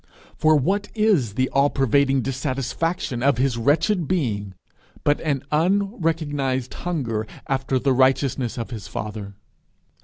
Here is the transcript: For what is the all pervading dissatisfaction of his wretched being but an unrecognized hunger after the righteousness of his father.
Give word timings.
For 0.35 0.55
what 0.55 0.87
is 0.95 1.35
the 1.35 1.47
all 1.49 1.69
pervading 1.69 2.23
dissatisfaction 2.23 3.21
of 3.21 3.37
his 3.37 3.55
wretched 3.59 4.07
being 4.07 4.55
but 5.03 5.21
an 5.21 5.43
unrecognized 5.51 6.73
hunger 6.73 7.27
after 7.47 7.77
the 7.77 7.93
righteousness 7.93 8.57
of 8.57 8.71
his 8.71 8.87
father. 8.87 9.35